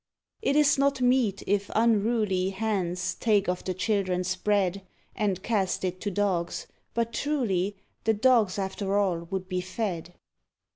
[0.41, 4.81] It is not meet if unruly Hands take of the children's bread
[5.15, 10.15] And cast it to dogs; but truly The dogs after all would be fed.